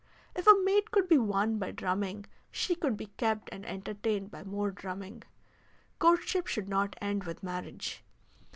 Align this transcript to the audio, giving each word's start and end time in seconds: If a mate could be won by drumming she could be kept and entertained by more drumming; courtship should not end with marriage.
If 0.35 0.47
a 0.47 0.57
mate 0.63 0.89
could 0.89 1.07
be 1.07 1.19
won 1.19 1.59
by 1.59 1.69
drumming 1.69 2.25
she 2.49 2.73
could 2.73 2.97
be 2.97 3.05
kept 3.17 3.49
and 3.51 3.63
entertained 3.67 4.31
by 4.31 4.43
more 4.43 4.71
drumming; 4.71 5.21
courtship 5.99 6.47
should 6.47 6.67
not 6.67 6.95
end 6.99 7.25
with 7.25 7.43
marriage. 7.43 8.03